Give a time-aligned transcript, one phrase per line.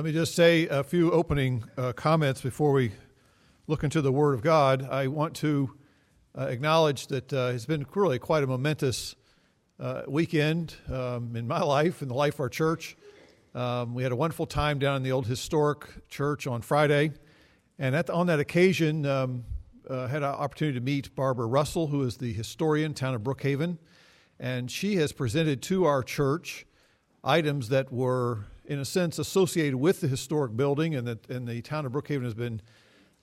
[0.00, 2.92] Let me just say a few opening uh, comments before we
[3.66, 4.88] look into the Word of God.
[4.90, 5.74] I want to
[6.34, 9.14] uh, acknowledge that uh, it's been really quite a momentous
[9.78, 12.96] uh, weekend um, in my life, in the life of our church.
[13.54, 17.12] Um, we had a wonderful time down in the old historic church on Friday,
[17.78, 19.44] and at, on that occasion, um,
[19.86, 23.76] uh, had an opportunity to meet Barbara Russell, who is the historian, town of Brookhaven,
[24.38, 26.64] and she has presented to our church
[27.22, 31.60] items that were in a sense, associated with the historic building, and, that, and the
[31.60, 32.62] town of Brookhaven has been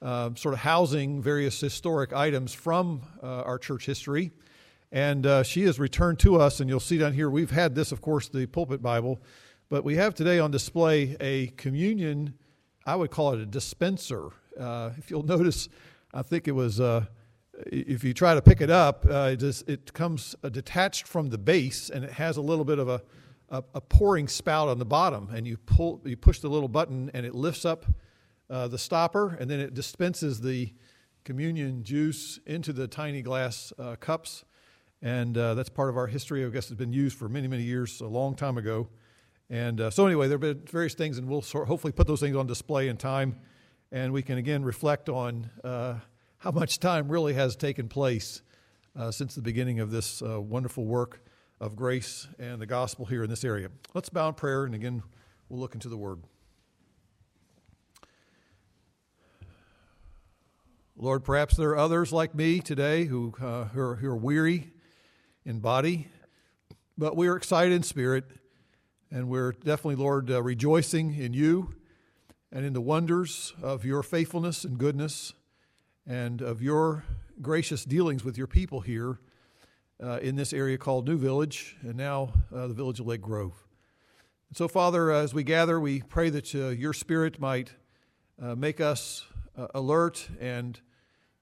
[0.02, 4.32] uh, sort of housing various historic items from uh, our church history.
[4.92, 7.94] And uh, she has returned to us, and you'll see down here, we've had this,
[7.94, 9.22] of course, the pulpit Bible,
[9.70, 12.34] but we have today on display a communion,
[12.86, 14.32] I would call it a dispenser.
[14.60, 15.70] Uh, if you'll notice,
[16.14, 17.06] I think it was, uh,
[17.68, 21.38] if you try to pick it up, uh, it, just, it comes detached from the
[21.38, 23.02] base, and it has a little bit of a
[23.50, 27.10] a, a, pouring spout on the bottom, and you pull, you push the little button,
[27.14, 27.86] and it lifts up
[28.50, 30.74] uh, the stopper, and then it dispenses the
[31.24, 34.44] communion juice into the tiny glass uh, cups.
[35.02, 36.44] And uh, that's part of our history.
[36.44, 38.88] I guess it's been used for many, many years, a long time ago.
[39.50, 42.20] And uh, so, anyway, there have been various things, and we'll sort hopefully put those
[42.20, 43.38] things on display in time,
[43.92, 45.96] and we can again reflect on uh,
[46.40, 48.42] how much time really has taken place
[48.98, 51.22] uh, since the beginning of this wonderful work
[51.60, 53.70] of grace and the gospel here in this area.
[53.94, 55.02] Let's bow in prayer, and again,
[55.50, 56.22] we'll look into the word.
[60.96, 64.72] Lord, perhaps there are others like me today who, uh, who, are, who, are, weary
[65.46, 66.10] in body,
[66.98, 68.26] but we are excited in spirit,
[69.12, 71.76] and we're definitely, Lord, uh, rejoicing in you
[72.52, 75.34] and in the wonders of your faithfulness and goodness
[76.08, 77.04] and of your
[77.42, 79.20] gracious dealings with your people here
[80.02, 83.54] uh, in this area called New Village, and now uh, the village of Lake Grove.
[84.50, 87.72] And so, Father, uh, as we gather, we pray that uh, your Spirit might
[88.42, 89.26] uh, make us
[89.58, 90.80] uh, alert and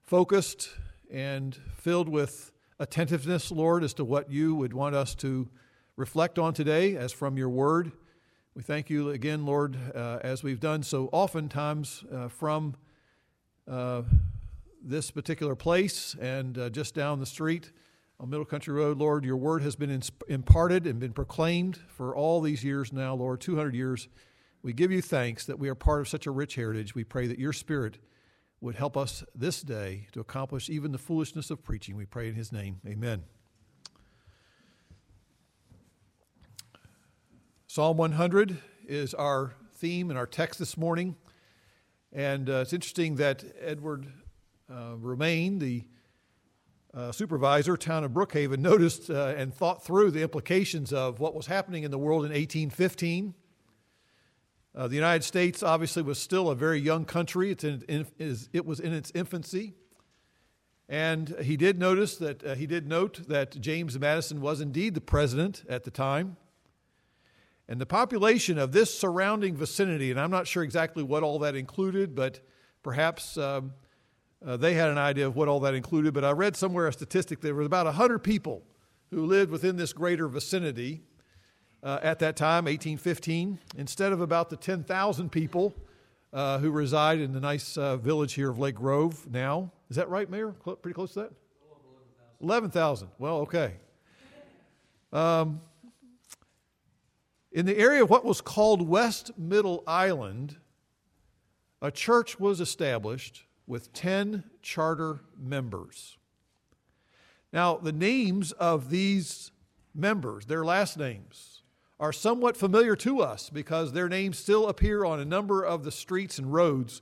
[0.02, 0.70] focused
[1.12, 5.50] and filled with attentiveness, Lord, as to what you would want us to
[5.98, 7.92] reflect on today as from your word.
[8.56, 12.76] We thank you again, Lord, as we've done so oftentimes from
[14.82, 17.72] this particular place and just down the street
[18.20, 22.40] on Middle Country Road, Lord, your word has been imparted and been proclaimed for all
[22.40, 24.08] these years now, Lord, 200 years.
[24.62, 26.96] We give you thanks that we are part of such a rich heritage.
[26.96, 27.98] We pray that your spirit
[28.62, 31.96] would help us this day to accomplish even the foolishness of preaching.
[31.96, 32.80] We pray in his name.
[32.88, 33.24] Amen.
[37.68, 41.18] Psalm 100 is our theme and our text this morning.
[42.14, 44.08] And uh, it's interesting that Edward
[44.72, 45.84] uh, Romaine, the
[46.96, 51.48] uh, supervisor, town of Brookhaven, noticed uh, and thought through the implications of what was
[51.48, 53.34] happening in the world in 1815.
[54.74, 57.52] Uh, the United States obviously was still a very young country.
[57.52, 58.06] It's in, in,
[58.54, 59.74] it was in its infancy.
[60.88, 65.02] And he did notice that, uh, he did note that James Madison was indeed the
[65.02, 66.38] president at the time.
[67.68, 71.56] And the population of this surrounding vicinity, and I'm not sure exactly what all that
[71.56, 72.42] included, but
[72.84, 73.74] perhaps um,
[74.46, 76.94] uh, they had an idea of what all that included, but I read somewhere a
[76.94, 78.62] statistic that there was about 100 people
[79.10, 81.02] who lived within this greater vicinity
[81.82, 85.74] uh, at that time, 1815, instead of about the 10,000 people
[86.32, 89.72] uh, who reside in the nice uh, village here of Lake Grove now.
[89.90, 90.54] Is that right, Mayor?
[90.64, 91.32] Cl- pretty close to that?
[92.42, 93.08] 11,000.
[93.18, 93.74] well, okay.
[95.14, 95.62] Um,
[97.52, 100.58] in the area of what was called West Middle Island,
[101.82, 106.18] a church was established with 10 charter members.
[107.52, 109.52] Now, the names of these
[109.94, 111.64] members, their last names,
[112.00, 115.92] are somewhat familiar to us because their names still appear on a number of the
[115.92, 117.02] streets and roads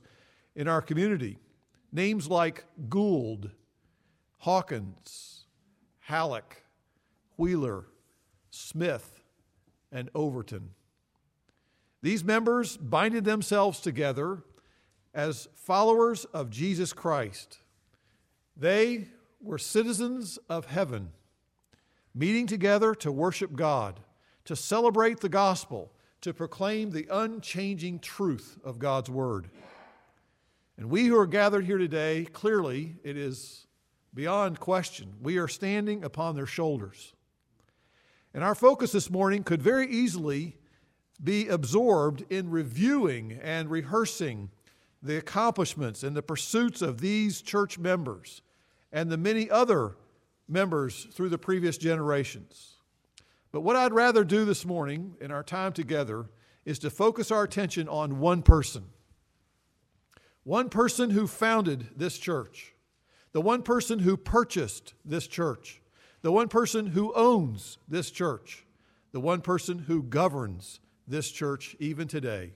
[0.54, 1.38] in our community.
[1.92, 3.50] Names like Gould,
[4.38, 5.46] Hawkins,
[6.00, 6.62] Hallock,
[7.36, 7.86] Wheeler,
[8.50, 9.20] Smith,
[9.90, 10.70] and Overton.
[12.02, 14.42] These members binded themselves together
[15.14, 17.60] as followers of Jesus Christ.
[18.56, 19.08] They
[19.40, 21.10] were citizens of heaven,
[22.14, 24.00] meeting together to worship God,
[24.44, 29.50] to celebrate the gospel, to proclaim the unchanging truth of God's word.
[30.76, 33.66] And we who are gathered here today, clearly, it is
[34.12, 37.14] beyond question, we are standing upon their shoulders.
[38.32, 40.56] And our focus this morning could very easily
[41.22, 44.50] be absorbed in reviewing and rehearsing
[45.04, 48.40] the accomplishments and the pursuits of these church members
[48.90, 49.96] and the many other
[50.48, 52.76] members through the previous generations.
[53.52, 56.26] But what I'd rather do this morning in our time together
[56.64, 58.84] is to focus our attention on one person.
[60.42, 62.74] One person who founded this church,
[63.32, 65.82] the one person who purchased this church,
[66.22, 68.64] the one person who owns this church,
[69.12, 72.52] the one person who governs this church even today.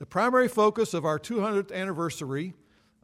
[0.00, 2.54] The primary focus of our 200th anniversary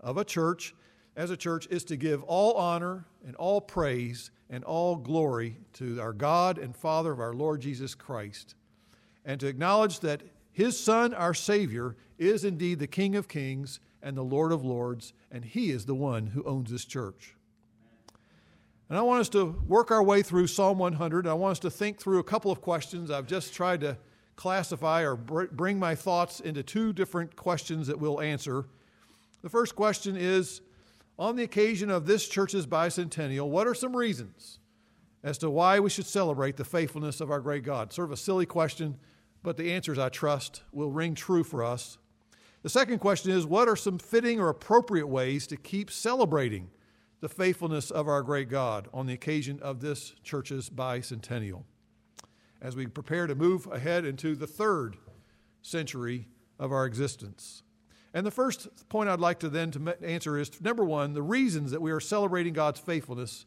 [0.00, 0.74] of a church
[1.14, 6.00] as a church is to give all honor and all praise and all glory to
[6.00, 8.54] our God and Father of our Lord Jesus Christ,
[9.26, 10.22] and to acknowledge that
[10.52, 15.12] His Son, our Savior, is indeed the King of kings and the Lord of lords,
[15.30, 17.34] and He is the one who owns this church.
[18.88, 21.26] And I want us to work our way through Psalm 100.
[21.26, 23.10] I want us to think through a couple of questions.
[23.10, 23.98] I've just tried to
[24.36, 28.66] classify or bring my thoughts into two different questions that we'll answer.
[29.42, 30.60] The first question is
[31.18, 34.58] on the occasion of this church's bicentennial, what are some reasons
[35.24, 37.92] as to why we should celebrate the faithfulness of our great God?
[37.92, 38.98] Sort of a silly question,
[39.42, 41.98] but the answers, I trust, will ring true for us.
[42.62, 46.68] The second question is what are some fitting or appropriate ways to keep celebrating
[47.20, 51.62] the faithfulness of our great God on the occasion of this church's bicentennial?
[52.60, 54.96] As we prepare to move ahead into the third
[55.62, 56.26] century
[56.58, 57.62] of our existence.
[58.14, 61.70] And the first point I'd like to then to answer is number one, the reasons
[61.72, 63.44] that we are celebrating God's faithfulness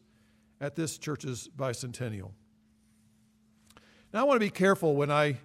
[0.60, 2.30] at this church's bicentennial.
[4.12, 5.38] Now, I want to be careful when I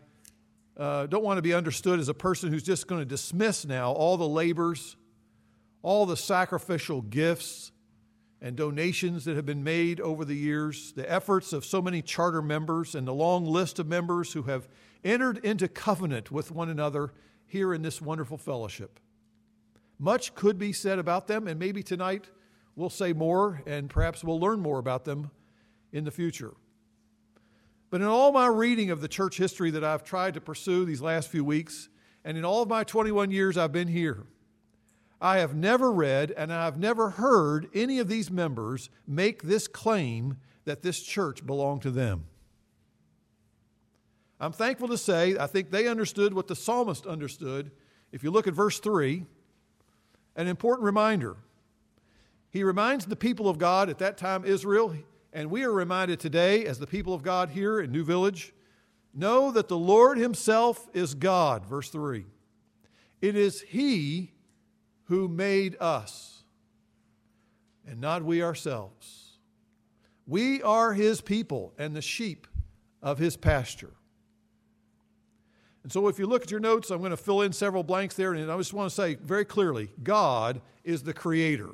[0.77, 3.91] uh, don't want to be understood as a person who's just going to dismiss now
[3.91, 4.97] all the labors,
[5.81, 7.71] all the sacrificial gifts
[8.45, 12.43] and donations that have been made over the years, the efforts of so many charter
[12.43, 14.67] members, and the long list of members who have
[15.03, 17.11] entered into covenant with one another
[17.47, 18.99] here in this wonderful fellowship.
[19.97, 22.29] Much could be said about them, and maybe tonight
[22.75, 25.31] we'll say more and perhaps we'll learn more about them
[25.91, 26.53] in the future.
[27.89, 31.01] But in all my reading of the church history that I've tried to pursue these
[31.01, 31.89] last few weeks,
[32.23, 34.27] and in all of my 21 years I've been here,
[35.21, 40.37] I have never read and I've never heard any of these members make this claim
[40.65, 42.25] that this church belonged to them.
[44.39, 47.71] I'm thankful to say I think they understood what the psalmist understood.
[48.11, 49.25] If you look at verse 3,
[50.35, 51.37] an important reminder.
[52.49, 54.95] He reminds the people of God at that time, Israel,
[55.33, 58.53] and we are reminded today as the people of God here in New Village
[59.13, 61.65] know that the Lord Himself is God.
[61.65, 62.25] Verse 3.
[63.21, 64.31] It is He
[65.05, 66.43] who made us,
[67.87, 69.37] and not we ourselves.
[70.27, 72.47] We are His people and the sheep
[73.01, 73.93] of His pasture.
[75.83, 78.15] And so, if you look at your notes, I'm going to fill in several blanks
[78.15, 81.69] there, and I just want to say very clearly God is the creator.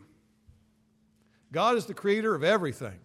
[1.52, 3.00] God is the creator of everything.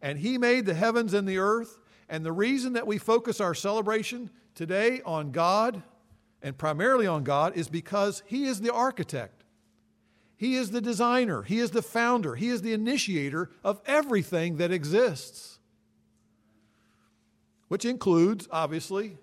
[0.00, 1.78] And He made the heavens and the earth.
[2.08, 5.82] And the reason that we focus our celebration today on God
[6.44, 9.42] and primarily on God is because He is the architect.
[10.36, 11.42] He is the designer.
[11.42, 12.34] He is the founder.
[12.34, 15.58] He is the initiator of everything that exists,
[17.68, 19.16] which includes, obviously,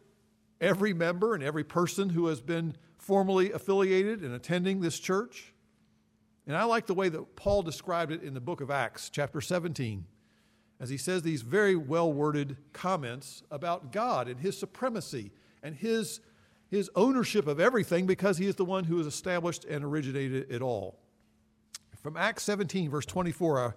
[0.59, 5.53] every member and every person who has been formally affiliated and attending this church.
[6.47, 9.41] And I like the way that Paul described it in the book of Acts, chapter
[9.41, 10.05] 17,
[10.79, 15.31] as he says these very well worded comments about God and his supremacy
[15.61, 16.19] and his,
[16.71, 20.63] his ownership of everything because he is the one who has established and originated it
[20.63, 20.97] all.
[22.01, 23.75] From Acts 17, verse 24,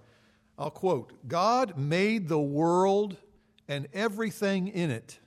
[0.56, 3.18] I'll quote God made the world
[3.68, 5.18] and everything in it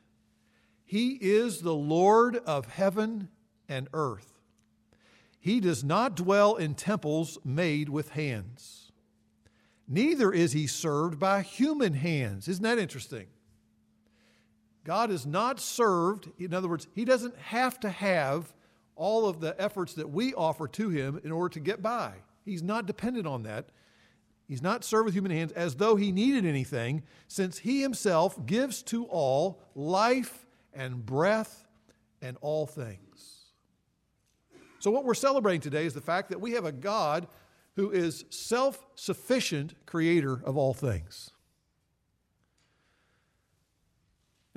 [0.88, 3.28] he is the Lord of heaven
[3.68, 4.42] and earth.
[5.38, 8.94] He does not dwell in temples made with hands.
[9.86, 12.48] Neither is he served by human hands.
[12.48, 13.28] Isn't that interesting?
[14.88, 18.54] God is not served, in other words, he doesn't have to have
[18.96, 22.14] all of the efforts that we offer to him in order to get by.
[22.46, 23.66] He's not dependent on that.
[24.48, 28.82] He's not served with human hands as though he needed anything, since he himself gives
[28.84, 31.68] to all life and breath
[32.22, 33.52] and all things.
[34.80, 37.28] So, what we're celebrating today is the fact that we have a God
[37.76, 41.32] who is self sufficient creator of all things.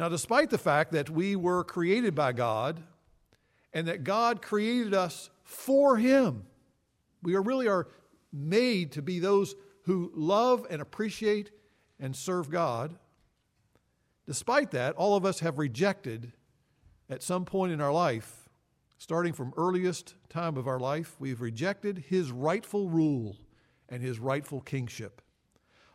[0.01, 2.83] Now, despite the fact that we were created by God
[3.75, 6.47] and that God created us for Him,
[7.23, 7.87] we are really are
[8.33, 11.51] made to be those who love and appreciate
[11.99, 12.97] and serve God.
[14.27, 16.33] Despite that, all of us have rejected
[17.11, 18.49] at some point in our life,
[18.97, 23.37] starting from earliest time of our life, we've rejected his rightful rule
[23.91, 25.21] and his rightful kingship.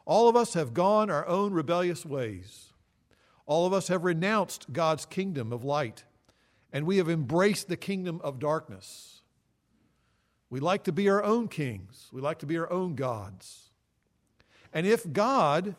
[0.06, 2.72] All of us have gone our own rebellious ways.
[3.46, 6.04] All of us have renounced God's kingdom of light
[6.76, 9.22] and we have embraced the kingdom of darkness.
[10.50, 13.70] We like to be our own kings, we like to be our own gods.
[14.74, 15.76] And if God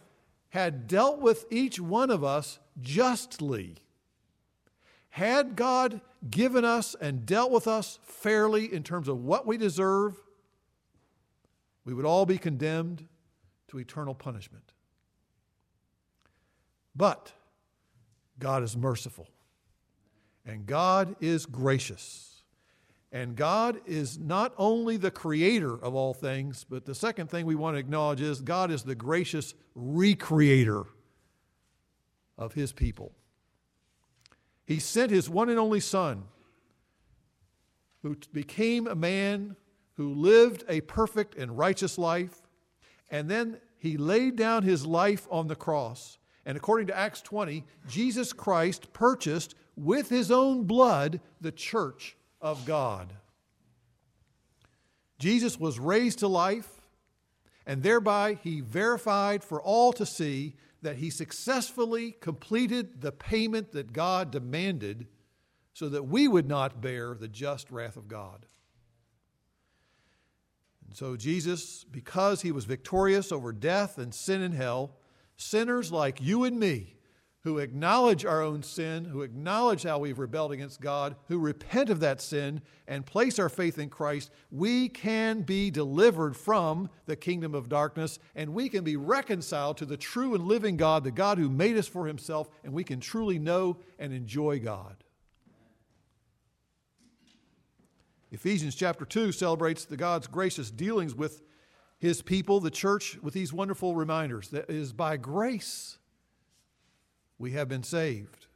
[0.48, 3.76] had dealt with each one of us justly,
[5.10, 10.14] had God given us and dealt with us fairly in terms of what we deserve,
[11.84, 13.06] we would all be condemned
[13.68, 14.72] to eternal punishment.
[16.94, 17.32] But
[18.38, 19.28] God is merciful,
[20.44, 22.32] and God is gracious.
[23.12, 27.54] And God is not only the creator of all things, but the second thing we
[27.54, 30.84] want to acknowledge is God is the gracious recreator
[32.36, 33.12] of his people.
[34.66, 36.24] He sent his one and only Son,
[38.02, 39.56] who became a man
[39.94, 42.42] who lived a perfect and righteous life,
[43.10, 46.18] and then he laid down his life on the cross.
[46.46, 52.64] And according to Acts 20, Jesus Christ purchased with his own blood the church of
[52.64, 53.12] God.
[55.18, 56.80] Jesus was raised to life,
[57.66, 63.92] and thereby he verified for all to see that he successfully completed the payment that
[63.92, 65.08] God demanded
[65.74, 68.46] so that we would not bear the just wrath of God.
[70.86, 74.94] And so, Jesus, because he was victorious over death and sin and hell,
[75.36, 76.96] sinners like you and me,
[77.46, 82.00] who acknowledge our own sin, who acknowledge how we've rebelled against God, who repent of
[82.00, 87.54] that sin and place our faith in Christ, we can be delivered from the kingdom
[87.54, 91.38] of darkness and we can be reconciled to the true and living God, the God
[91.38, 94.96] who made us for himself, and we can truly know and enjoy God.
[98.32, 101.42] Ephesians chapter 2 celebrates the God's gracious dealings with
[101.98, 105.98] his people, the church, with these wonderful reminders that is by grace
[107.38, 108.46] we have been saved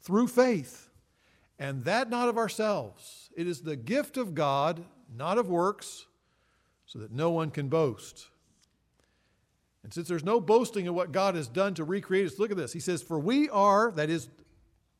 [0.00, 0.88] through faith,
[1.58, 3.30] and that not of ourselves.
[3.36, 6.06] It is the gift of God, not of works,
[6.86, 8.28] so that no one can boast.
[9.82, 12.56] And since there's no boasting in what God has done to recreate us, look at
[12.56, 12.72] this.
[12.72, 14.28] He says, For we are, that is,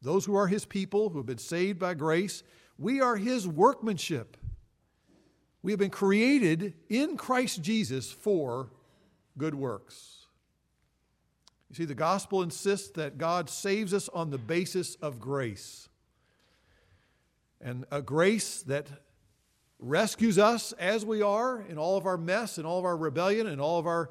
[0.03, 2.43] those who are his people, who have been saved by grace,
[2.79, 4.37] we are his workmanship.
[5.63, 8.71] We have been created in Christ Jesus for
[9.37, 10.27] good works.
[11.69, 15.89] You see, the gospel insists that God saves us on the basis of grace.
[17.61, 18.87] And a grace that
[19.79, 23.47] rescues us as we are in all of our mess and all of our rebellion
[23.47, 24.11] and all of our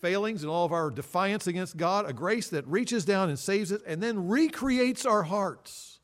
[0.00, 3.72] failings and all of our defiance against God, a grace that reaches down and saves
[3.72, 6.00] us and then recreates our hearts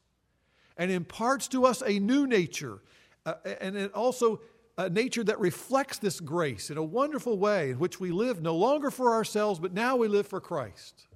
[0.77, 2.81] and imparts to us a new nature.
[3.25, 4.41] Uh, and it also
[4.79, 8.57] a nature that reflects this grace in a wonderful way in which we live no
[8.57, 11.07] longer for ourselves, but now we live for Christ.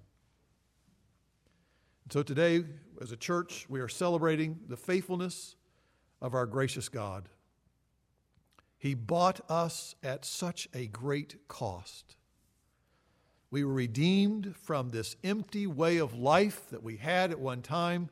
[2.04, 2.64] And so today,
[3.00, 5.56] as a church, we are celebrating the faithfulness
[6.20, 7.28] of our gracious God.
[8.78, 12.16] He bought us at such a great cost.
[13.50, 18.10] We were redeemed from this empty way of life that we had at one time.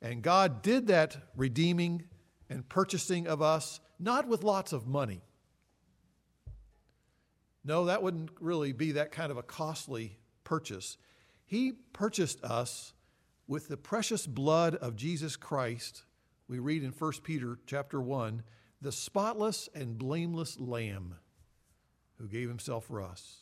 [0.00, 2.04] And God did that redeeming
[2.48, 5.22] and purchasing of us not with lots of money.
[7.64, 10.98] No, that wouldn't really be that kind of a costly purchase.
[11.46, 12.92] He purchased us
[13.46, 16.04] with the precious blood of Jesus Christ.
[16.48, 18.42] We read in 1 Peter chapter 1,
[18.80, 21.14] the spotless and blameless lamb
[22.18, 23.38] who gave himself for us.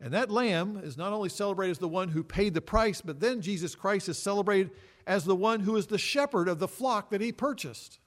[0.00, 3.18] And that lamb is not only celebrated as the one who paid the price, but
[3.18, 4.70] then Jesus Christ is celebrated
[5.06, 7.98] as the one who is the shepherd of the flock that he purchased.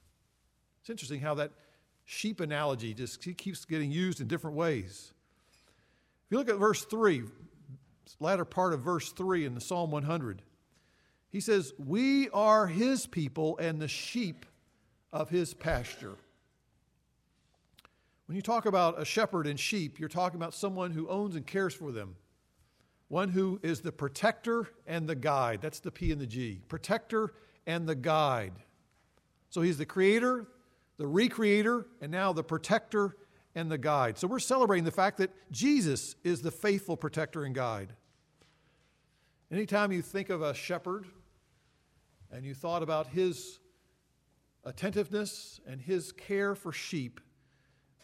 [0.80, 1.52] It's interesting how that
[2.04, 5.12] sheep analogy just keeps getting used in different ways.
[6.26, 7.22] If you look at verse 3,
[8.18, 10.42] latter part of verse 3 in the Psalm 100,
[11.30, 14.44] he says, We are his people and the sheep
[15.12, 16.16] of his pasture.
[18.26, 21.46] When you talk about a shepherd and sheep, you're talking about someone who owns and
[21.46, 22.16] cares for them.
[23.10, 25.60] One who is the protector and the guide.
[25.60, 26.62] That's the P and the G.
[26.68, 27.34] Protector
[27.66, 28.52] and the guide.
[29.48, 30.46] So he's the creator,
[30.96, 33.16] the recreator, and now the protector
[33.56, 34.16] and the guide.
[34.16, 37.94] So we're celebrating the fact that Jesus is the faithful protector and guide.
[39.50, 41.04] Anytime you think of a shepherd
[42.30, 43.58] and you thought about his
[44.64, 47.20] attentiveness and his care for sheep,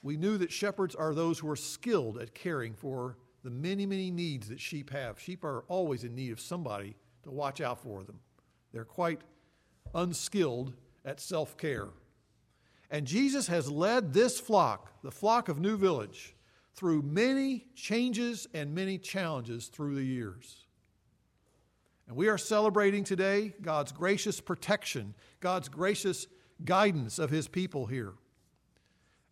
[0.02, 4.10] we knew that shepherds are those who are skilled at caring for the many, many
[4.10, 5.20] needs that sheep have.
[5.20, 8.18] Sheep are always in need of somebody to watch out for them.
[8.72, 9.20] They're quite
[9.94, 10.72] unskilled
[11.04, 11.90] at self care.
[12.90, 16.34] And Jesus has led this flock, the flock of New Village,
[16.74, 20.64] through many changes and many challenges through the years.
[22.08, 26.26] And we are celebrating today God's gracious protection, God's gracious
[26.64, 28.14] guidance of his people here.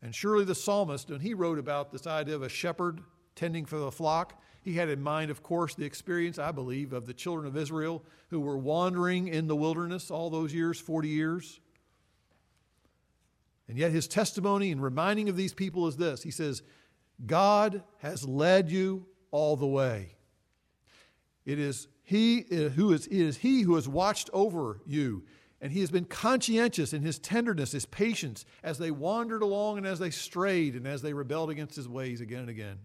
[0.03, 3.01] And surely the psalmist, when he wrote about this idea of a shepherd
[3.35, 7.07] tending for the flock, he had in mind, of course, the experience, I believe, of
[7.07, 11.61] the children of Israel who were wandering in the wilderness all those years 40 years.
[13.69, 16.63] And yet his testimony and reminding of these people is this He says,
[17.27, 20.17] God has led you all the way.
[21.45, 25.25] It is he uh, who is, it is he who has watched over you
[25.61, 29.87] and he has been conscientious in his tenderness, his patience, as they wandered along and
[29.87, 32.79] as they strayed and as they rebelled against his ways again and again.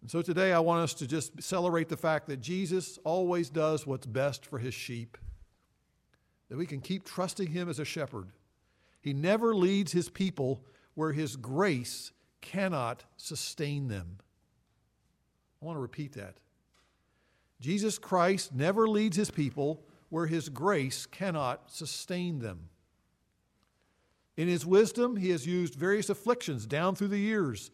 [0.00, 3.86] And so today I want us to just celebrate the fact that Jesus always does
[3.86, 5.18] what's best for his sheep,
[6.48, 8.28] that we can keep trusting him as a shepherd.
[9.00, 10.64] He never leads his people
[10.94, 14.18] where his grace cannot sustain them.
[15.60, 16.36] I want to repeat that.
[17.60, 22.70] Jesus Christ never leads his people where his grace cannot sustain them.
[24.36, 27.70] In his wisdom, he has used various afflictions down through the years,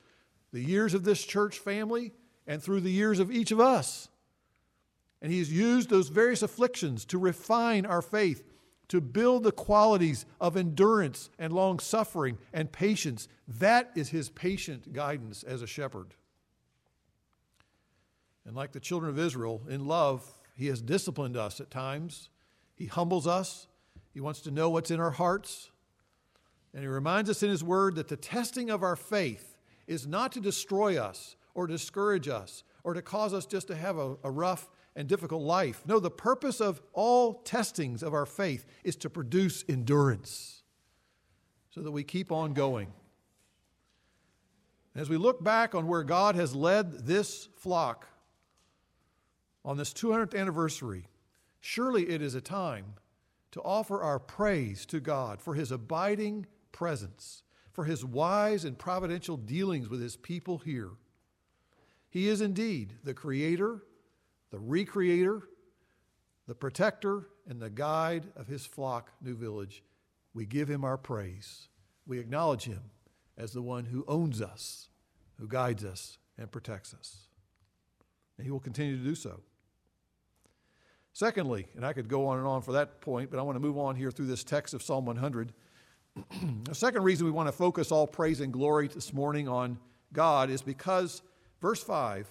[0.57, 2.15] the years of this church family,
[2.47, 4.09] and through the years of each of us.
[5.21, 8.43] And he has used those various afflictions to refine our faith,
[8.89, 13.29] to build the qualities of endurance and long suffering and patience.
[13.47, 16.15] That is his patient guidance as a shepherd.
[18.47, 22.31] And like the children of Israel, in love, he has disciplined us at times.
[22.75, 23.67] He humbles us.
[24.15, 25.71] He wants to know what's in our hearts.
[26.73, 29.56] And He reminds us in His Word that the testing of our faith
[29.87, 33.99] is not to destroy us or discourage us or to cause us just to have
[33.99, 35.83] a, a rough and difficult life.
[35.87, 40.63] No, the purpose of all testings of our faith is to produce endurance
[41.71, 42.93] so that we keep on going.
[44.95, 48.09] As we look back on where God has led this flock
[49.63, 51.09] on this 200th anniversary,
[51.61, 52.95] surely it is a time
[53.51, 57.43] to offer our praise to God for his abiding presence,
[57.77, 60.93] for his wise and providential dealings with his people here.
[62.09, 63.83] He is indeed the creator,
[64.51, 65.43] the recreator,
[66.49, 69.85] the protector, and the guide of his flock, New Village.
[70.33, 71.69] We give him our praise.
[72.07, 72.81] We acknowledge him
[73.37, 74.89] as the one who owns us,
[75.39, 77.27] who guides us, and protects us.
[78.39, 79.41] And he will continue to do so.
[81.13, 83.61] Secondly, and I could go on and on for that point, but I want to
[83.61, 85.53] move on here through this text of Psalm 100.
[86.65, 89.79] The second reason we want to focus all praise and glory this morning on
[90.13, 91.23] God is because,
[91.61, 92.31] verse 5,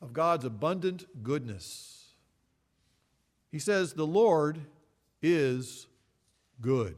[0.00, 2.14] of God's abundant goodness.
[3.50, 4.58] He says, The Lord
[5.22, 5.86] is
[6.60, 6.96] good.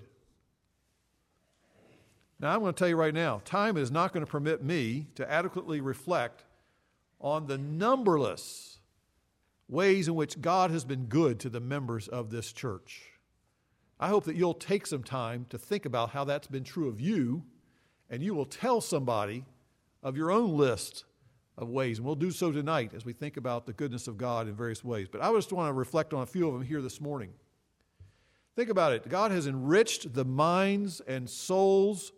[2.41, 5.07] Now, I'm going to tell you right now, time is not going to permit me
[5.15, 6.45] to adequately reflect
[7.21, 8.79] on the numberless
[9.69, 13.14] ways in which God has been good to the members of this church.
[14.05, 17.01] I hope that you'll take some time to think about how that's been true of
[17.01, 17.43] you,
[18.11, 19.47] and you will tell somebody
[20.03, 21.07] of your own list
[21.57, 21.97] of ways.
[21.97, 24.85] And we'll do so tonight as we think about the goodness of God in various
[24.85, 25.09] ways.
[25.11, 27.31] But I just want to reflect on a few of them here this morning.
[28.55, 29.09] Think about it.
[29.09, 32.13] God has enriched the minds and souls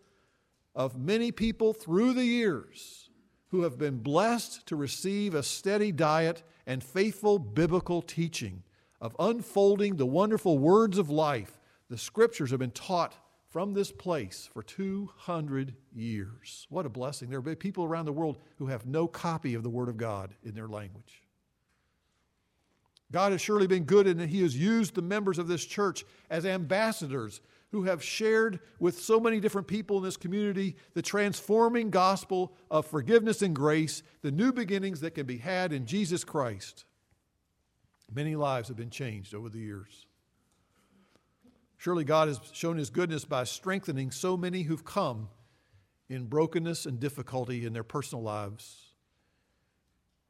[0.75, 3.11] of many people through the years
[3.53, 8.65] who have been blessed to receive a steady diet and faithful biblical teaching
[9.01, 11.56] of unfolding the wonderful words of life.
[11.89, 13.15] The scriptures have been taught
[13.49, 16.67] from this place for 200 years.
[16.69, 17.31] What a blessing.
[17.31, 20.35] There are people around the world who have no copy of the Word of God
[20.43, 21.23] in their language.
[23.13, 26.05] God has surely been good in that He has used the members of this church
[26.29, 31.91] as ambassadors who have shared with so many different people in this community the transforming
[31.91, 36.85] gospel of forgiveness and grace, the new beginnings that can be had in Jesus Christ.
[38.13, 40.07] Many lives have been changed over the years.
[41.77, 45.29] Surely God has shown His goodness by strengthening so many who've come
[46.09, 48.93] in brokenness and difficulty in their personal lives.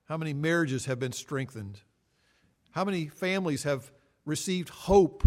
[0.05, 1.81] How many marriages have been strengthened?
[2.73, 3.91] How many families have
[4.25, 5.23] received hope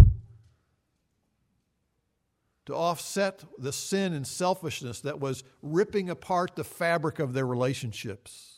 [2.70, 8.58] to offset the sin and selfishness that was ripping apart the fabric of their relationships.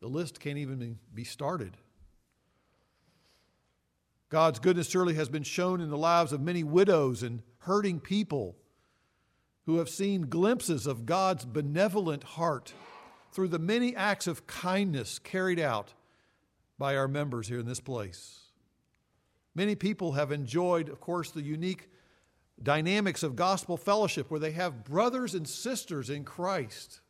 [0.00, 1.78] The list can't even be started.
[4.30, 8.56] God's goodness surely has been shown in the lives of many widows and hurting people
[9.66, 12.72] who have seen glimpses of God's benevolent heart
[13.32, 15.94] through the many acts of kindness carried out
[16.78, 18.40] by our members here in this place.
[19.54, 21.88] Many people have enjoyed, of course, the unique
[22.62, 27.00] dynamics of gospel fellowship where they have brothers and sisters in Christ,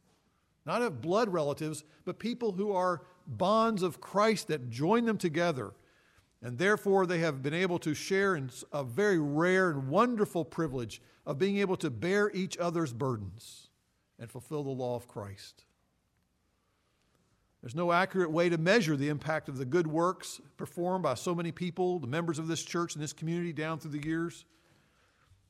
[0.65, 5.73] not of blood relatives, but people who are bonds of Christ that join them together.
[6.43, 11.03] And therefore, they have been able to share in a very rare and wonderful privilege
[11.27, 13.69] of being able to bear each other's burdens
[14.19, 15.65] and fulfill the law of Christ.
[17.61, 21.35] There's no accurate way to measure the impact of the good works performed by so
[21.35, 24.47] many people, the members of this church and this community down through the years.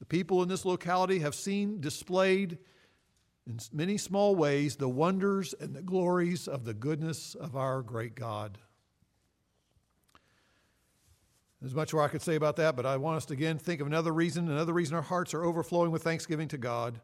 [0.01, 2.59] The people in this locality have seen displayed
[3.47, 8.17] in many small ways the wonders and the glories of the goodness of our great
[8.17, 8.59] God.
[11.61, 13.81] There's much more I could say about that, but I want us to again think
[13.81, 14.51] of another reason.
[14.51, 17.01] Another reason our hearts are overflowing with thanksgiving to God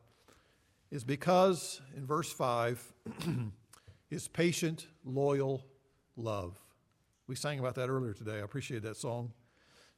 [0.90, 2.92] is because, in verse 5,
[4.08, 5.64] his patient, loyal
[6.16, 6.58] love.
[7.26, 8.36] We sang about that earlier today.
[8.36, 9.32] I appreciate that song.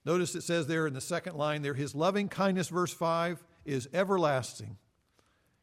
[0.05, 3.89] Notice it says there in the second line there, his loving kindness, verse 5, is
[3.93, 4.79] everlasting,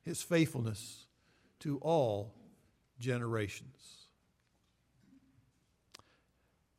[0.04, 1.08] his faithfulness
[1.60, 2.34] to all
[3.00, 3.95] generations.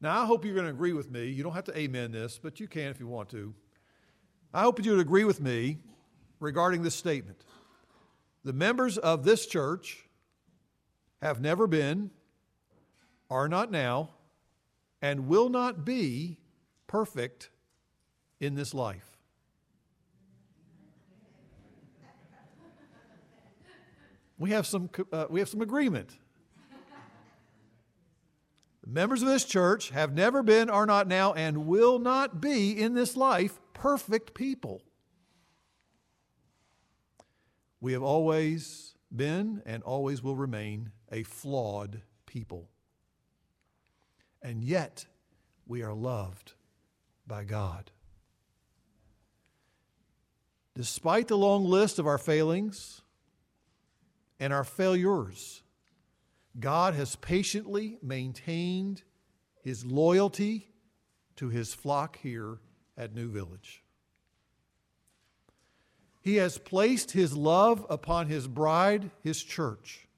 [0.00, 1.26] Now, I hope you're going to agree with me.
[1.26, 3.54] You don't have to amen this, but you can if you want to.
[4.52, 5.78] I hope you would agree with me
[6.38, 7.44] regarding this statement.
[8.44, 10.06] The members of this church
[11.22, 12.10] have never been,
[13.30, 14.10] are not now,
[15.00, 16.38] and will not be
[16.86, 17.50] perfect
[18.38, 19.16] in this life.
[24.38, 26.10] We have some, uh, we have some agreement.
[28.88, 32.94] Members of this church have never been, are not now, and will not be in
[32.94, 34.80] this life perfect people.
[37.80, 42.70] We have always been and always will remain a flawed people.
[44.40, 45.06] And yet,
[45.66, 46.52] we are loved
[47.26, 47.90] by God.
[50.76, 53.02] Despite the long list of our failings
[54.38, 55.62] and our failures,
[56.58, 59.02] God has patiently maintained
[59.62, 60.68] his loyalty
[61.36, 62.58] to his flock here
[62.96, 63.82] at New Village.
[66.22, 70.08] He has placed his love upon his bride, his church.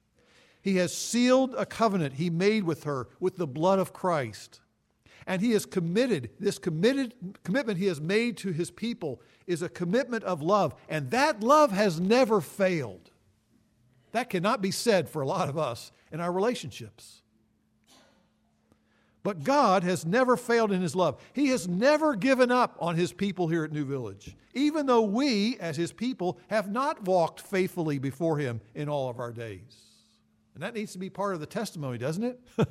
[0.61, 4.59] He has sealed a covenant he made with her with the blood of Christ.
[5.27, 9.69] And he has committed, this committed commitment he has made to his people is a
[9.69, 10.73] commitment of love.
[10.89, 13.11] And that love has never failed.
[14.11, 17.21] That cannot be said for a lot of us in our relationships.
[19.21, 21.21] But God has never failed in his love.
[21.33, 25.57] He has never given up on his people here at New Village, even though we,
[25.59, 29.83] as his people, have not walked faithfully before him in all of our days.
[30.53, 32.39] And that needs to be part of the testimony, doesn't it?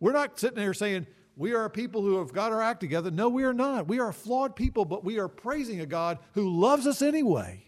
[0.00, 3.10] We're not sitting there saying, we are a people who have got our act together.
[3.10, 3.88] No, we are not.
[3.88, 7.64] We are flawed people, but we are praising a God who loves us anyway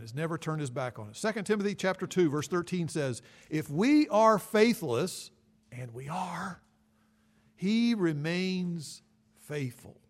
[0.00, 1.18] and has never turned his back on us.
[1.20, 5.30] 2 Timothy chapter 2 verse 13 says, "If we are faithless,
[5.70, 6.62] and we are,
[7.54, 9.02] he remains
[9.40, 10.00] faithful."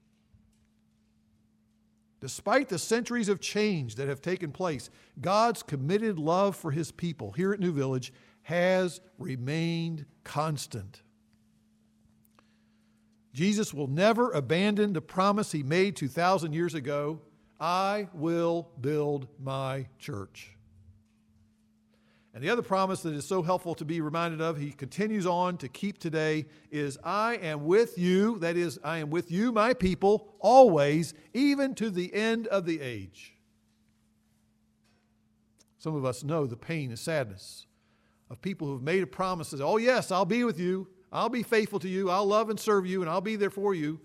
[2.21, 7.33] Despite the centuries of change that have taken place, God's committed love for his people
[7.33, 11.03] here at New Village has remained constant.
[13.33, 17.23] Jesus will never abandon the promise he made 2,000 years ago
[17.61, 20.57] I will build my church.
[22.33, 25.59] And the other promise that is so helpful to be reminded of, he continues on
[25.59, 29.75] to keep today, is I am with you, that is, I am with you, my
[29.75, 33.35] people, always, even to the end of the age.
[35.79, 37.67] Some of us know the pain and sadness
[38.31, 41.29] of people who have made a promise that, oh, yes, I'll be with you, I'll
[41.29, 43.99] be faithful to you, I'll love and serve you, and I'll be there for you.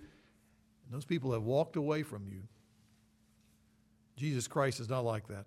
[0.85, 2.41] And those people have walked away from you.
[4.15, 5.45] Jesus Christ is not like that.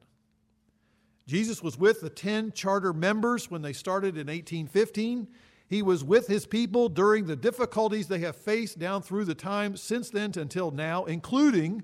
[1.26, 5.28] Jesus was with the 10 charter members when they started in 1815.
[5.66, 9.76] He was with his people during the difficulties they have faced down through the time
[9.76, 11.83] since then until now, including,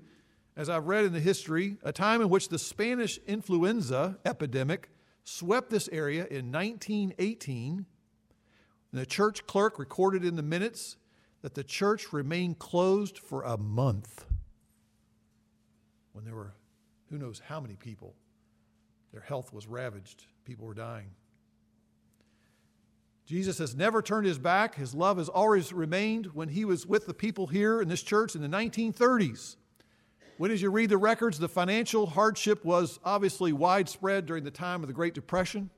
[0.57, 4.89] as I've read in the history, a time in which the Spanish influenza epidemic
[5.23, 7.85] swept this area in 1918.
[8.91, 10.97] the church clerk recorded in the minutes
[11.41, 14.25] that the church remained closed for a month
[16.13, 16.53] when there were
[17.09, 18.13] who knows how many people,
[19.11, 20.25] their health was ravaged.
[20.43, 21.11] People were dying.
[23.25, 24.75] Jesus has never turned his back.
[24.75, 28.35] His love has always remained when he was with the people here in this church
[28.35, 29.55] in the 1930s.
[30.37, 34.83] When, as you read the records, the financial hardship was obviously widespread during the time
[34.83, 35.69] of the Great Depression.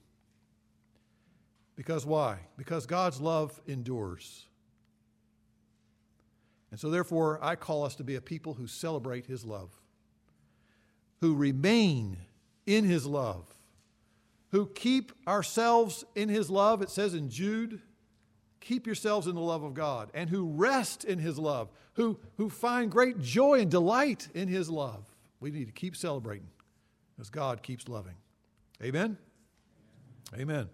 [1.75, 2.39] Because why?
[2.57, 4.47] Because God's love endures.
[6.75, 9.71] And so, therefore, I call us to be a people who celebrate His love,
[11.21, 12.17] who remain
[12.67, 13.47] in His love,
[14.51, 16.83] who keep ourselves in His love.
[16.83, 17.81] It says in Jude,
[18.59, 22.51] keep yourselves in the love of God, and who rest in His love, who, who
[22.51, 25.05] find great joy and delight in His love.
[25.39, 26.49] We need to keep celebrating
[27.21, 28.17] as God keeps loving.
[28.83, 29.17] Amen?
[30.37, 30.69] Amen.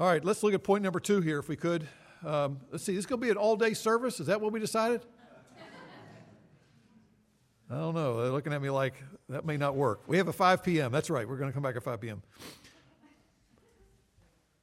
[0.00, 1.86] All right, let's look at point number two here, if we could.
[2.24, 4.20] Um, let's see, this is going to be an all day service.
[4.20, 5.02] Is that what we decided?
[7.70, 8.22] I don't know.
[8.22, 8.94] They're looking at me like
[9.28, 10.02] that may not work.
[10.06, 10.92] We have a 5 p.m.
[10.92, 11.28] That's right.
[11.28, 12.22] We're going to come back at 5 p.m.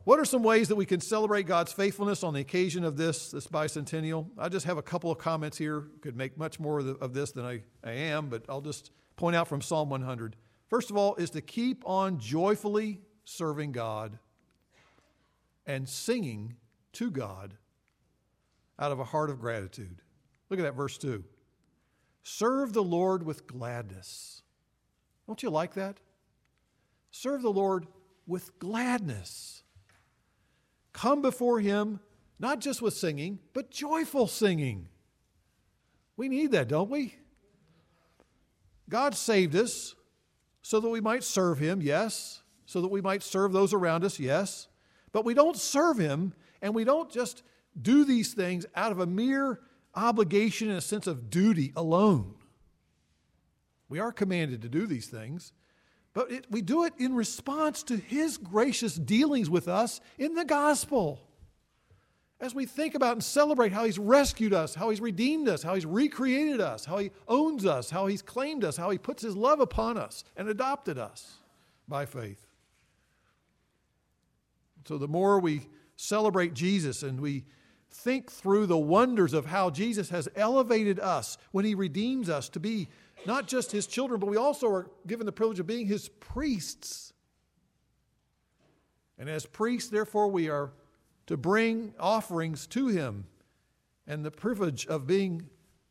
[0.04, 3.30] What are some ways that we can celebrate God's faithfulness on the occasion of this,
[3.30, 4.28] this bicentennial?
[4.38, 5.88] I just have a couple of comments here.
[6.02, 9.48] Could make much more of, this than I, I am, but I'll just point out
[9.48, 10.36] from Psalm 100.
[10.70, 14.18] First of all, is to keep on joyfully serving God
[15.68, 16.56] and singing
[16.94, 17.58] to God
[18.80, 20.02] out of a heart of gratitude.
[20.50, 21.24] Look at that verse 2.
[22.24, 24.42] Serve the Lord with gladness.
[25.28, 25.98] Don't you like that?
[27.12, 27.88] Serve the Lord
[28.28, 29.64] with gladness.
[30.94, 32.00] Come before Him
[32.42, 34.88] not just with singing, but joyful singing.
[36.18, 37.16] We need that, don't we?
[38.90, 39.96] God saved us
[40.64, 42.42] so that we might serve Him, yes.
[42.66, 44.68] So that we might serve those around us, yes.
[45.12, 47.44] But we don't serve Him and we don't just
[47.80, 49.60] do these things out of a mere
[49.96, 52.36] obligation and a sense of duty alone.
[53.90, 55.52] We are commanded to do these things,
[56.14, 60.46] but it, we do it in response to His gracious dealings with us in the
[60.46, 61.28] gospel.
[62.40, 65.76] As we think about and celebrate how He's rescued us, how He's redeemed us, how
[65.76, 69.36] He's recreated us, how He owns us, how He's claimed us, how He puts His
[69.36, 71.36] love upon us and adopted us
[71.88, 72.48] by faith.
[74.88, 75.68] So the more we
[76.02, 77.46] celebrate Jesus and we
[77.92, 82.60] think through the wonders of how Jesus has elevated us when he redeems us to
[82.60, 82.88] be
[83.28, 87.14] not just his children, but we also are given the privilege of being his priests.
[89.20, 90.72] And as priests, therefore, we are
[91.28, 93.26] to bring offerings to him.
[94.08, 95.48] And the privilege of being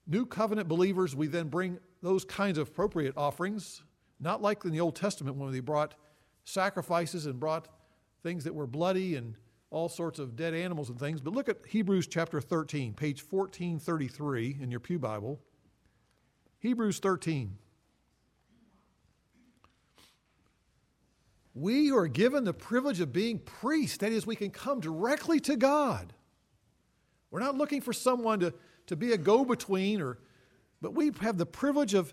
[0.09, 3.85] new covenant believers, we then bring those kinds of appropriate offerings,
[4.19, 5.95] not like in the Old Testament when they brought
[6.45, 7.69] sacrifices and brought
[8.25, 9.37] things that were bloody and
[9.71, 11.21] all sorts of dead animals and things.
[11.21, 15.41] But look at Hebrews chapter 13, page 1433 in your Pew Bible.
[16.59, 17.57] Hebrews 13.
[21.55, 23.99] We are given the privilege of being priests.
[23.99, 26.13] That is, we can come directly to God.
[27.31, 28.55] We're not looking for someone to,
[28.87, 30.19] to be a go between, or,
[30.81, 32.13] but we have the privilege of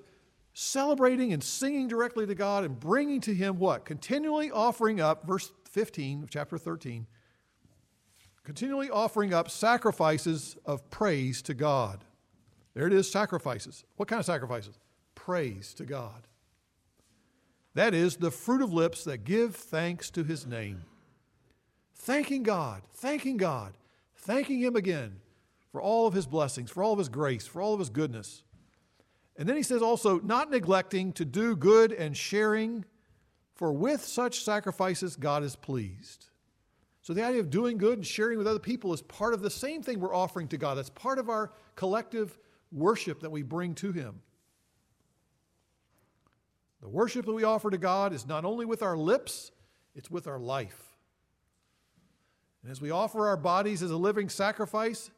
[0.53, 3.85] celebrating and singing directly to God and bringing to Him what?
[3.85, 7.05] Continually offering up, verse 15 of chapter 13,
[8.47, 12.05] continually offering up sacrifices of praise to God.
[12.73, 13.83] There it is sacrifices.
[13.97, 14.79] What kind of sacrifices?
[15.15, 16.29] Praise to God.
[17.73, 20.85] That is the fruit of lips that give thanks to his name.
[21.93, 23.73] Thanking God, thanking God,
[24.15, 25.19] thanking him again
[25.73, 28.43] for all of his blessings, for all of his grace, for all of his goodness.
[29.35, 32.85] And then he says also, not neglecting to do good and sharing,
[33.55, 36.27] for with such sacrifices God is pleased.
[37.07, 39.49] So the idea of doing good and sharing with other people is part of the
[39.49, 40.75] same thing we're offering to God.
[40.75, 42.37] That's part of our collective
[42.69, 44.19] worship that we bring to Him.
[46.81, 49.53] The worship that we offer to God is not only with our lips,
[49.95, 50.97] it's with our life.
[52.61, 55.09] And as we offer our bodies as a living sacrifice,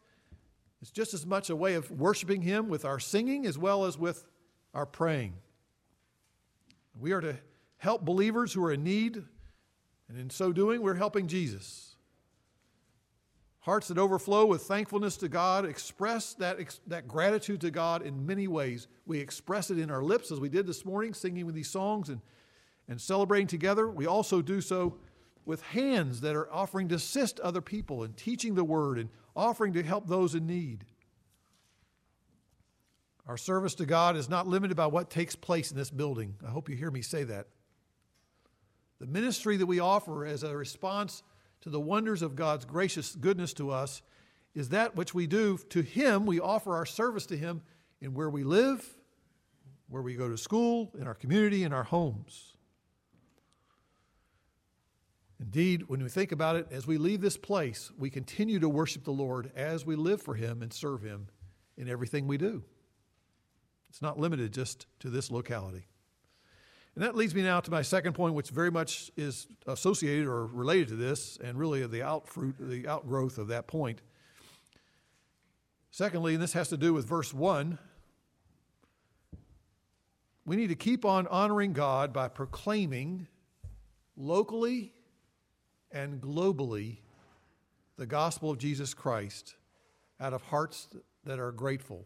[0.84, 3.98] it's just as much a way of worshiping Him with our singing as well as
[3.98, 4.28] with
[4.76, 5.34] our praying.
[7.00, 7.38] We are to
[7.78, 9.24] help believers who are in need
[10.10, 11.96] and in so doing, we're helping Jesus.
[13.60, 18.48] Hearts that overflow with thankfulness to God express that, that gratitude to God in many
[18.48, 18.88] ways.
[19.06, 22.10] We express it in our lips, as we did this morning, singing with these songs
[22.10, 22.22] and,
[22.88, 23.88] and celebrating together.
[23.88, 24.96] We also do so
[25.46, 29.74] with hands that are offering to assist other people and teaching the word and offering
[29.74, 30.86] to help those in need.
[33.28, 36.36] Our service to God is not limited by what takes place in this building.
[36.46, 37.48] I hope you hear me say that.
[39.00, 41.24] The ministry that we offer as a response
[41.62, 44.02] to the wonders of God's gracious goodness to us
[44.54, 46.26] is that which we do to Him.
[46.26, 47.62] We offer our service to Him
[48.02, 48.86] in where we live,
[49.88, 52.56] where we go to school, in our community, in our homes.
[55.40, 59.06] Indeed, when we think about it, as we leave this place, we continue to worship
[59.06, 61.28] the Lord as we live for Him and serve Him
[61.78, 62.64] in everything we do.
[63.90, 65.88] It's not limited just to this locality.
[67.00, 70.48] And that leads me now to my second point, which very much is associated or
[70.48, 74.02] related to this, and really the outfruit, the outgrowth of that point.
[75.92, 77.80] Secondly, and this has to do with verse 1,
[80.44, 83.28] we need to keep on honoring God by proclaiming
[84.18, 84.92] locally
[85.94, 86.98] and globally
[87.96, 89.56] the gospel of Jesus Christ
[90.20, 90.90] out of hearts
[91.24, 92.06] that are grateful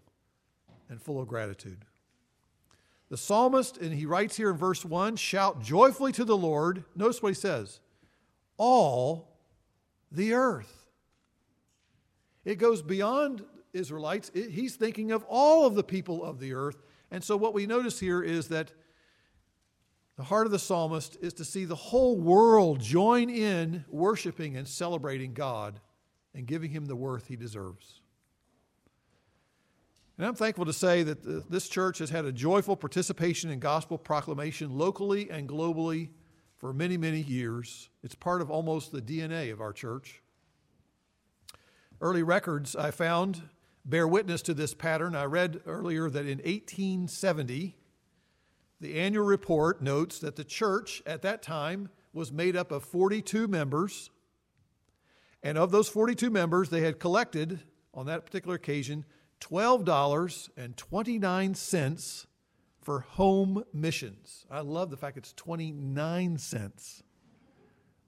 [0.87, 1.83] and full of gratitude.
[3.13, 6.83] The psalmist, and he writes here in verse 1 shout joyfully to the Lord.
[6.95, 7.79] Notice what he says
[8.57, 9.37] all
[10.11, 10.87] the earth.
[12.43, 16.81] It goes beyond Israelites, it, he's thinking of all of the people of the earth.
[17.11, 18.73] And so, what we notice here is that
[20.17, 24.67] the heart of the psalmist is to see the whole world join in worshiping and
[24.67, 25.79] celebrating God
[26.33, 28.01] and giving him the worth he deserves.
[30.17, 33.59] And I'm thankful to say that uh, this church has had a joyful participation in
[33.59, 36.09] gospel proclamation locally and globally
[36.57, 37.89] for many, many years.
[38.03, 40.21] It's part of almost the DNA of our church.
[41.99, 43.41] Early records I found
[43.85, 45.15] bear witness to this pattern.
[45.15, 47.75] I read earlier that in 1870,
[48.79, 53.47] the annual report notes that the church at that time was made up of 42
[53.47, 54.11] members.
[55.41, 57.61] And of those 42 members, they had collected
[57.93, 59.05] on that particular occasion
[59.49, 62.25] $12.29
[62.81, 64.45] for home missions.
[64.49, 67.03] I love the fact it's 29 cents.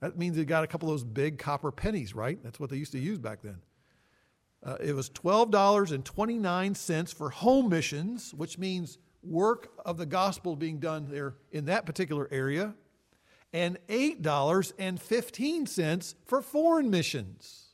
[0.02, 2.38] That means they got a couple of those big copper pennies, right?
[2.44, 3.58] That's what they used to use back then.
[4.64, 11.08] Uh, it was $12.29 for home missions, which means work of the gospel being done
[11.10, 12.74] there in that particular area,
[13.54, 17.66] and $8.15 for foreign missions.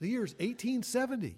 [0.00, 1.36] The year is 1870.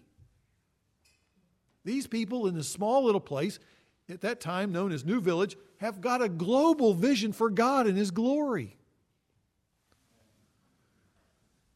[1.87, 3.61] These people in this small little place,
[4.09, 7.97] at that time known as New Village, have got a global vision for God and
[7.97, 8.77] His glory.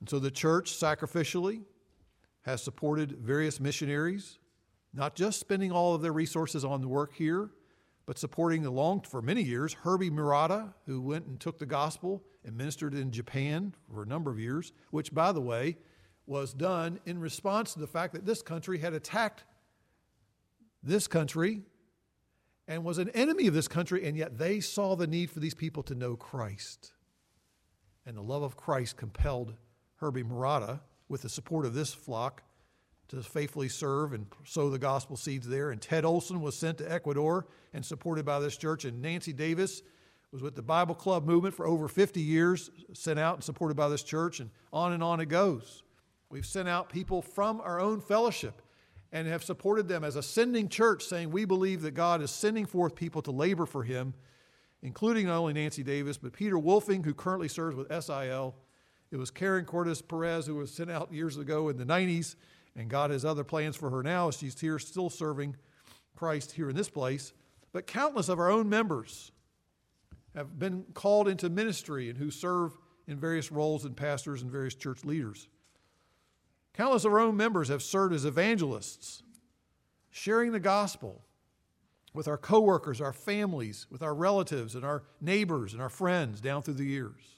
[0.00, 1.62] And so the church sacrificially
[2.42, 4.40] has supported various missionaries,
[4.92, 7.50] not just spending all of their resources on the work here,
[8.04, 12.24] but supporting the long for many years Herbie Murata, who went and took the gospel
[12.44, 15.76] and ministered in Japan for a number of years, which, by the way,
[16.26, 19.44] was done in response to the fact that this country had attacked
[20.82, 21.62] this country
[22.68, 25.54] and was an enemy of this country, and yet they saw the need for these
[25.54, 26.92] people to know Christ.
[28.06, 29.54] And the love of Christ compelled
[29.96, 32.44] Herbie Murata, with the support of this flock,
[33.08, 35.72] to faithfully serve and sow the gospel seeds there.
[35.72, 38.84] And Ted Olson was sent to Ecuador and supported by this church.
[38.84, 39.82] And Nancy Davis
[40.30, 43.88] was with the Bible Club movement for over 50 years, sent out and supported by
[43.88, 44.38] this church.
[44.38, 45.82] And on and on it goes.
[46.30, 48.62] We've sent out people from our own fellowship
[49.12, 52.66] and have supported them as a sending church, saying we believe that God is sending
[52.66, 54.14] forth people to labor for Him,
[54.82, 58.54] including not only Nancy Davis, but Peter Wolfing, who currently serves with SIL.
[59.10, 62.36] It was Karen Cordes Perez, who was sent out years ago in the 90s,
[62.76, 64.30] and God has other plans for her now.
[64.30, 65.56] She's here still serving
[66.14, 67.32] Christ here in this place.
[67.72, 69.32] But countless of our own members
[70.34, 72.76] have been called into ministry and who serve
[73.08, 75.48] in various roles and pastors and various church leaders.
[76.74, 79.22] Countless of our own members have served as evangelists,
[80.10, 81.22] sharing the gospel
[82.12, 86.62] with our coworkers, our families, with our relatives and our neighbors and our friends down
[86.62, 87.36] through the years.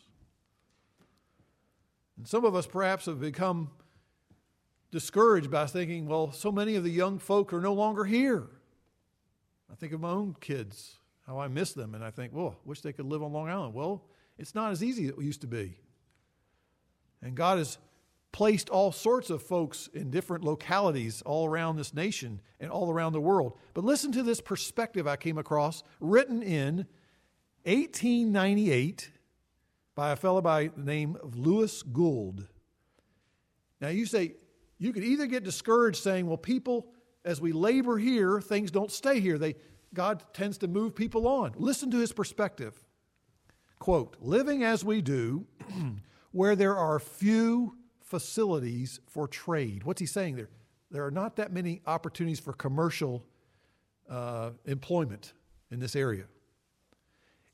[2.16, 3.70] And some of us perhaps have become
[4.90, 8.46] discouraged by thinking, well, so many of the young folk are no longer here.
[9.70, 12.68] I think of my own kids, how I miss them, and I think, well, I
[12.68, 13.74] wish they could live on Long Island.
[13.74, 14.04] Well,
[14.38, 15.78] it's not as easy as it used to be.
[17.22, 17.78] And God has
[18.32, 23.12] placed all sorts of folks in different localities all around this nation and all around
[23.12, 23.58] the world.
[23.74, 26.86] But listen to this perspective I came across, written in
[27.64, 29.10] 1898
[29.94, 32.48] by a fellow by the name of Lewis Gould.
[33.80, 34.34] Now, you say,
[34.78, 36.86] you could either get discouraged saying, well, people,
[37.24, 39.36] as we labor here, things don't stay here.
[39.36, 39.56] They,
[39.92, 41.52] God tends to move people on.
[41.56, 42.82] Listen to his perspective.
[43.78, 45.46] Quote, living as we do,
[46.32, 47.76] where there are few
[48.12, 49.84] facilities for trade.
[49.84, 50.50] What's he saying there?
[50.90, 53.24] There are not that many opportunities for commercial
[54.06, 55.32] uh, employment
[55.70, 56.24] in this area.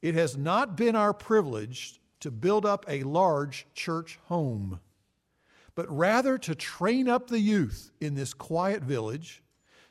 [0.03, 4.81] It has not been our privilege to build up a large church home,
[5.77, 9.45] but rather to train up the youth in this quiet village,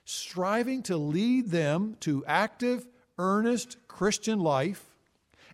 [0.04, 2.86] striving to lead them to active,
[3.18, 4.84] earnest Christian life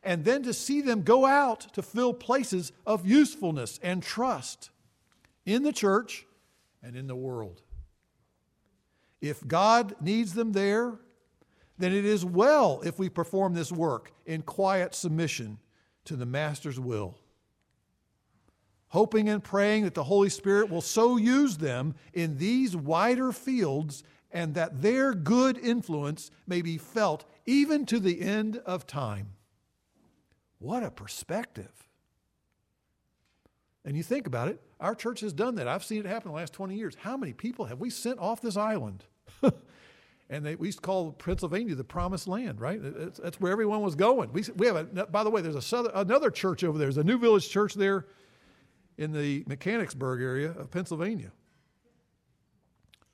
[0.04, 4.72] and then to see them go out to fill places of usefulness and trust
[5.46, 6.26] in the church
[6.82, 7.62] and in the world.
[9.22, 10.94] If God needs them there,
[11.78, 15.60] then it is well if we perform this work in quiet submission
[16.06, 17.18] to the Master's will.
[18.90, 24.04] Hoping and praying that the Holy Spirit will so use them in these wider fields
[24.32, 29.30] and that their good influence may be felt even to the end of time.
[30.60, 31.88] What a perspective.
[33.86, 35.68] And you think about it, our church has done that.
[35.68, 36.96] I've seen it happen the last 20 years.
[36.96, 39.04] How many people have we sent off this island?
[40.30, 42.80] and they, we used to call Pennsylvania the promised land, right?
[42.82, 44.32] It's, that's where everyone was going.
[44.32, 46.88] We, we have, a, by the way, there's a southern, another church over there.
[46.88, 48.06] There's a New Village church there
[48.98, 51.32] in the Mechanicsburg area of Pennsylvania.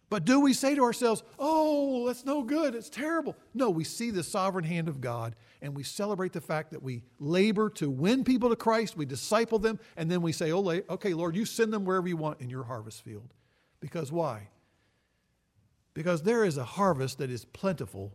[0.10, 3.36] But do we say to ourselves, oh, that's no good, it's terrible?
[3.54, 7.03] No, we see the sovereign hand of God and we celebrate the fact that we
[7.20, 11.14] labor to win people to Christ, we disciple them, and then we say, oh, okay,
[11.14, 13.34] Lord, you send them wherever you want in your harvest field.
[13.82, 14.47] Because why?
[15.93, 18.14] Because there is a harvest that is plentiful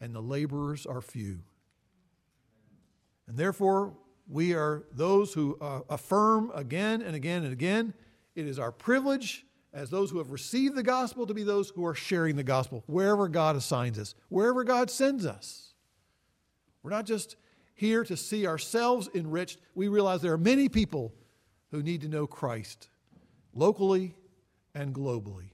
[0.00, 1.40] and the laborers are few.
[3.26, 3.92] And therefore,
[4.28, 7.94] we are those who uh, affirm again and again and again
[8.34, 11.84] it is our privilege as those who have received the gospel to be those who
[11.84, 15.67] are sharing the gospel wherever God assigns us, wherever God sends us.
[16.88, 17.36] We're not just
[17.74, 19.58] here to see ourselves enriched.
[19.74, 21.12] We realize there are many people
[21.70, 22.88] who need to know Christ
[23.52, 24.14] locally
[24.74, 25.50] and globally.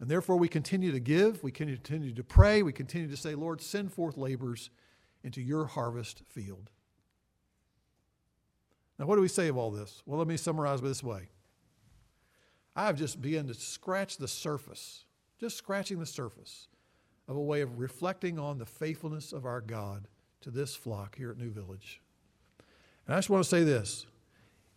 [0.00, 3.60] And therefore, we continue to give, we continue to pray, we continue to say, Lord,
[3.60, 4.70] send forth laborers
[5.22, 6.70] into your harvest field.
[8.98, 10.02] Now, what do we say of all this?
[10.06, 11.28] Well, let me summarize this way.
[12.74, 15.04] I've just begun to scratch the surface,
[15.38, 16.66] just scratching the surface
[17.28, 20.08] of a way of reflecting on the faithfulness of our God
[20.44, 22.02] to this flock here at New Village.
[23.06, 24.04] And I just want to say this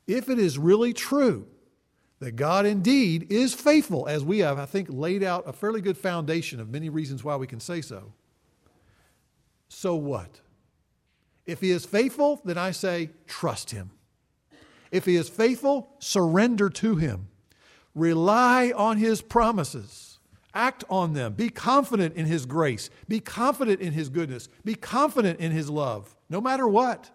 [0.07, 1.45] if it is really true
[2.20, 5.97] that God indeed is faithful, as we have, I think, laid out a fairly good
[5.97, 8.13] foundation of many reasons why we can say so,
[9.68, 10.39] so what?
[11.45, 13.91] If He is faithful, then I say, trust Him.
[14.89, 17.28] If He is faithful, surrender to Him.
[17.93, 20.07] Rely on His promises.
[20.58, 21.34] Act on them.
[21.34, 22.89] Be confident in His grace.
[23.08, 24.49] Be confident in His goodness.
[24.66, 27.12] Be confident in His love, no matter what.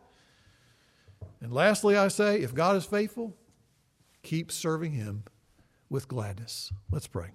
[1.41, 3.37] And lastly, I say, if God is faithful,
[4.23, 5.25] keep serving Him
[5.91, 6.73] with gladness.
[6.93, 7.31] Let's pray.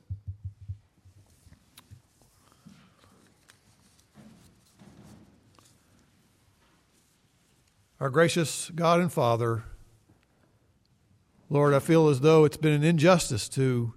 [7.99, 9.65] Our gracious God and Father,
[11.49, 13.93] Lord, I feel as though it's been an injustice to,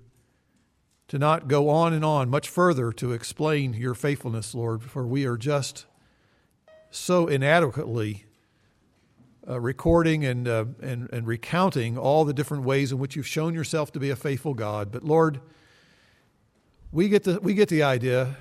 [1.11, 5.27] to not go on and on much further to explain your faithfulness, Lord, for we
[5.27, 5.85] are just
[6.93, 8.27] so inadequately
[9.49, 13.55] uh, recording and, uh, and, and recounting all the different ways in which you've shown
[13.55, 14.93] yourself to be a faithful God.
[14.93, 15.41] But Lord,
[16.93, 18.37] we get the, we get the idea,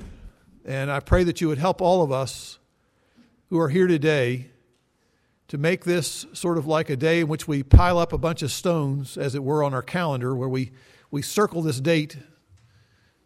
[0.63, 2.59] and I pray that you would help all of us
[3.49, 4.51] who are here today
[5.47, 8.43] to make this sort of like a day in which we pile up a bunch
[8.43, 10.69] of stones, as it were, on our calendar, where we,
[11.09, 12.15] we circle this date.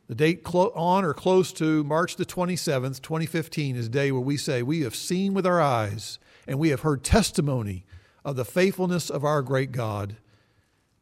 [0.07, 4.21] The date clo- on or close to March the 27th, 2015, is a day where
[4.21, 7.85] we say, We have seen with our eyes and we have heard testimony
[8.25, 10.17] of the faithfulness of our great God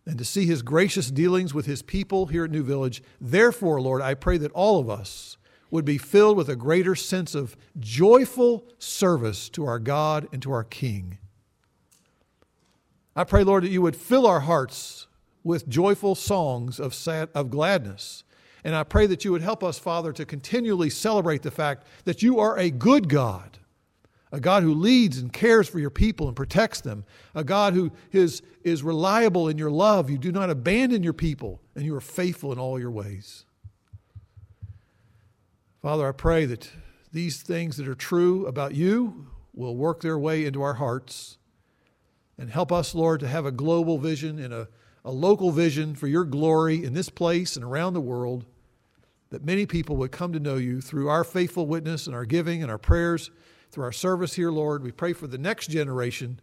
[0.05, 3.03] and to see his gracious dealings with his people here at New Village.
[3.19, 5.37] Therefore, Lord, I pray that all of us
[5.69, 10.51] would be filled with a greater sense of joyful service to our God and to
[10.51, 11.17] our King.
[13.15, 15.07] I pray, Lord, that you would fill our hearts
[15.43, 18.23] with joyful songs of, sad, of gladness.
[18.63, 22.21] And I pray that you would help us, Father, to continually celebrate the fact that
[22.21, 23.57] you are a good God,
[24.31, 27.03] a God who leads and cares for your people and protects them,
[27.33, 30.09] a God who is, is reliable in your love.
[30.09, 33.45] You do not abandon your people, and you are faithful in all your ways.
[35.81, 36.69] Father, I pray that
[37.11, 41.37] these things that are true about you will work their way into our hearts
[42.37, 44.67] and help us, Lord, to have a global vision and a,
[45.03, 48.45] a local vision for your glory in this place and around the world,
[49.31, 52.61] that many people would come to know you through our faithful witness and our giving
[52.61, 53.31] and our prayers,
[53.71, 54.83] through our service here, Lord.
[54.83, 56.39] We pray for the next generation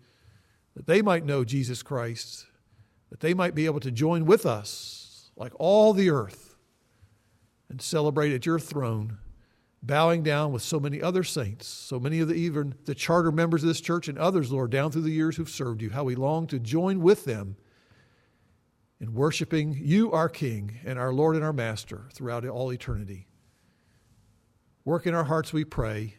[0.75, 2.47] that they might know Jesus Christ,
[3.11, 6.57] that they might be able to join with us, like all the earth,
[7.69, 9.19] and celebrate at your throne
[9.83, 13.63] bowing down with so many other saints, so many of the even the charter members
[13.63, 16.15] of this church and others, Lord, down through the years who've served you, how we
[16.15, 17.57] long to join with them
[19.01, 23.27] in worshiping you, our King, and our Lord and our Master throughout all eternity.
[24.85, 26.17] Work in our hearts, we pray.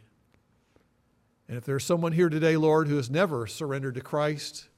[1.48, 4.70] And if there's someone here today, Lord, who has never surrendered to Christ,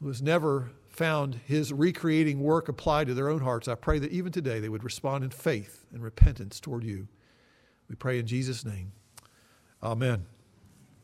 [0.00, 4.10] who has never found his recreating work applied to their own hearts, I pray that
[4.10, 7.08] even today they would respond in faith and repentance toward you.
[7.88, 8.92] We pray in Jesus' name.
[9.82, 10.26] Amen.